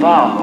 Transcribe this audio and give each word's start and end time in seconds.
Paulo. 0.00 0.39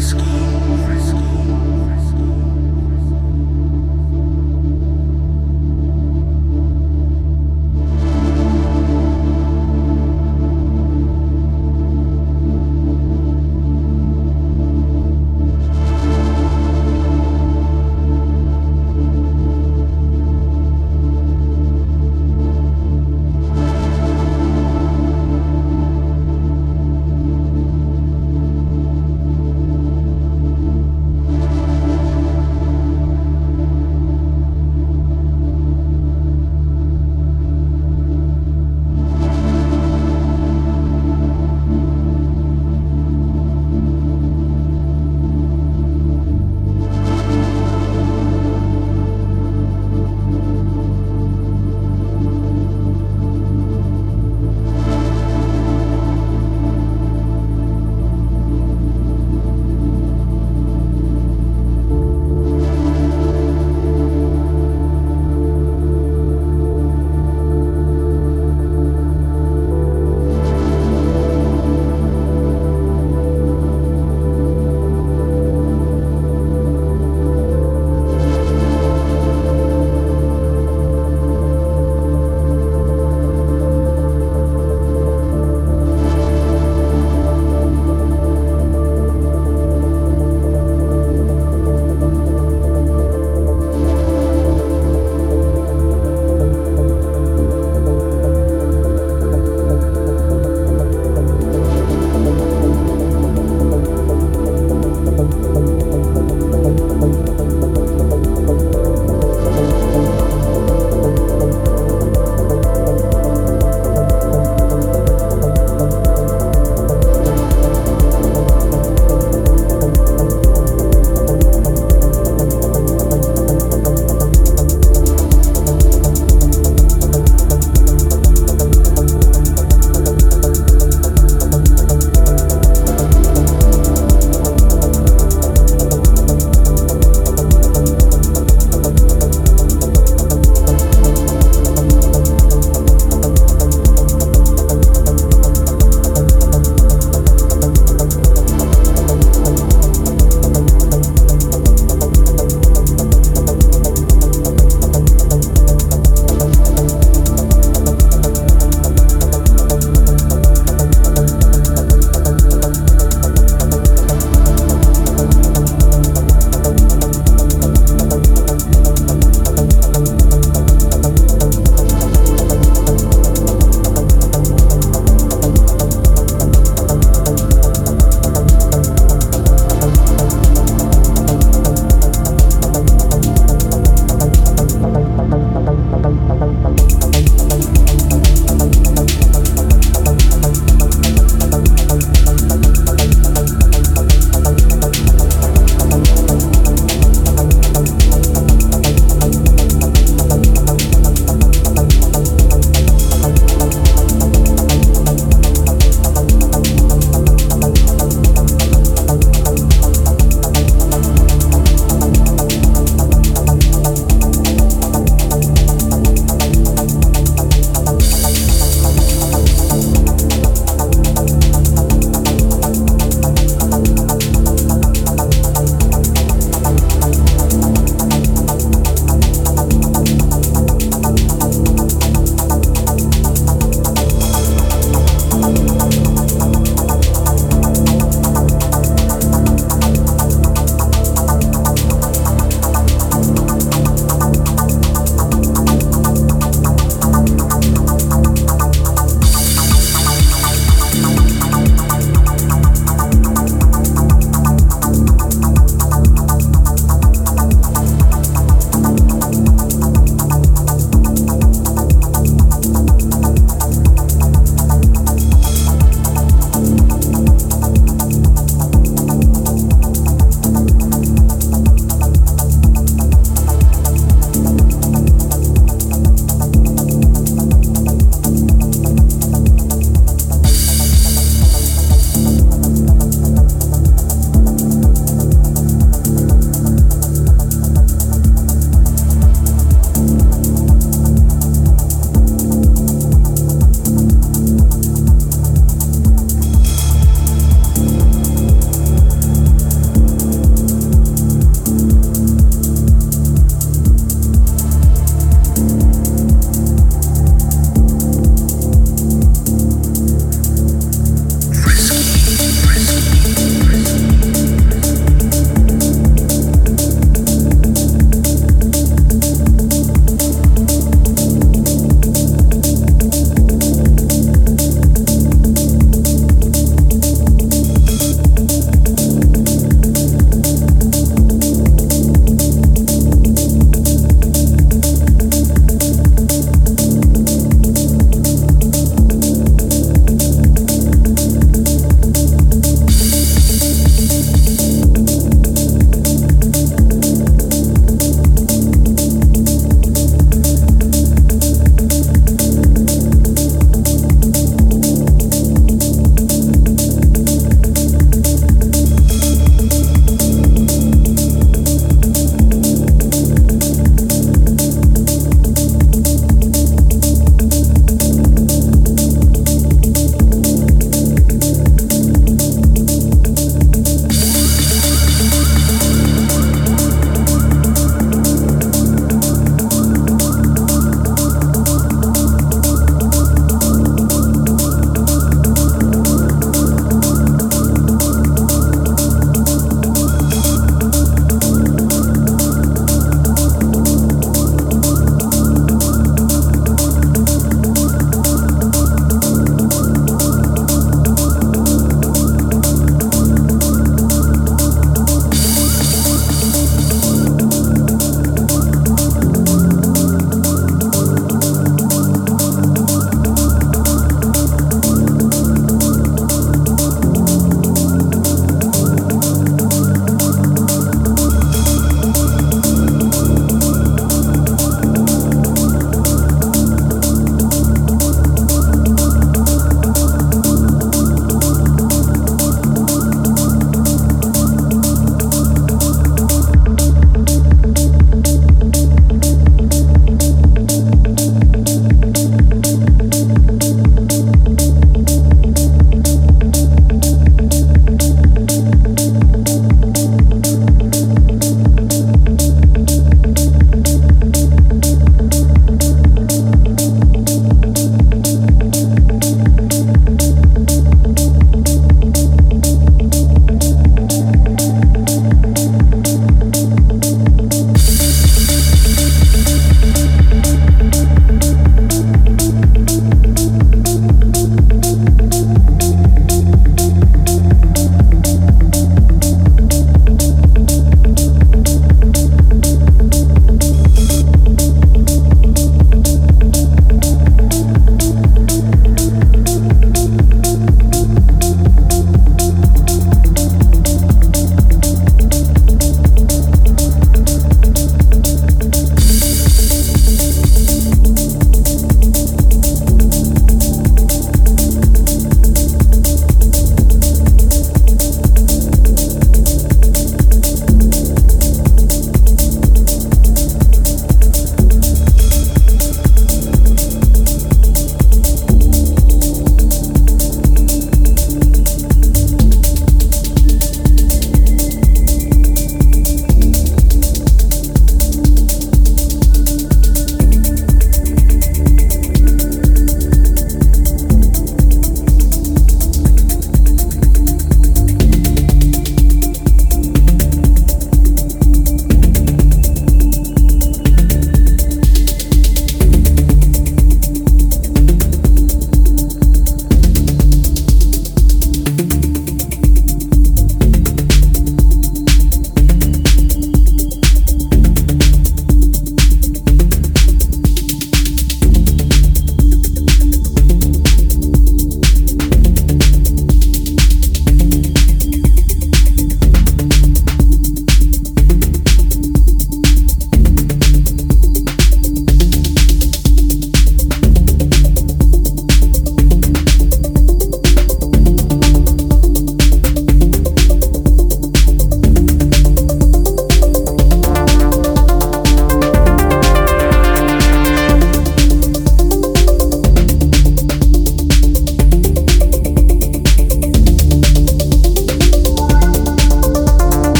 Ski. 0.00 0.69